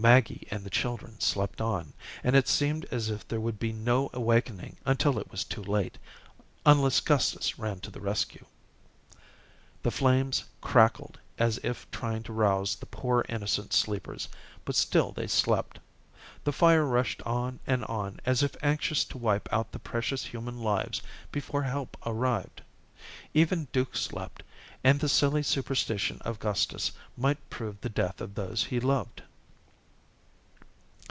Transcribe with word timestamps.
Maggie 0.00 0.46
and 0.48 0.62
the 0.62 0.70
children 0.70 1.18
slept 1.18 1.60
on, 1.60 1.92
and 2.22 2.36
it 2.36 2.46
seemed 2.46 2.84
as 2.92 3.10
if 3.10 3.26
there 3.26 3.40
would 3.40 3.58
be 3.58 3.72
no 3.72 4.08
awakening 4.12 4.76
until 4.86 5.18
it 5.18 5.28
was 5.32 5.42
too 5.42 5.60
late, 5.64 5.98
unless 6.64 7.00
Gustus 7.00 7.58
ran 7.58 7.80
to 7.80 7.90
the 7.90 8.00
rescue. 8.00 8.44
The 9.82 9.90
flames 9.90 10.44
crackled 10.60 11.18
as 11.36 11.58
if 11.64 11.90
trying 11.90 12.22
to 12.22 12.32
rouse 12.32 12.76
the 12.76 12.86
poor, 12.86 13.26
innocent 13.28 13.72
sleepers, 13.72 14.28
but 14.64 14.76
still 14.76 15.10
they 15.10 15.26
slept. 15.26 15.80
The 16.44 16.52
fire 16.52 16.84
rushed 16.84 17.20
on 17.22 17.58
and 17.66 17.84
on 17.86 18.20
as 18.24 18.44
if 18.44 18.54
anxious 18.62 19.04
to 19.06 19.18
wipe 19.18 19.52
out 19.52 19.72
the 19.72 19.80
precious 19.80 20.26
human 20.26 20.60
lives 20.62 21.02
before 21.32 21.64
help 21.64 21.96
arrived. 22.06 22.62
Even 23.34 23.66
Duke 23.72 23.96
slept, 23.96 24.44
and 24.84 25.00
the 25.00 25.08
silly 25.08 25.42
superstition 25.42 26.20
of 26.20 26.38
Gustus 26.38 26.92
might 27.16 27.50
prove 27.50 27.80
the 27.80 27.88
death 27.88 28.20
of 28.20 28.36
those 28.36 28.62
he 28.62 28.78
loved. 28.78 29.22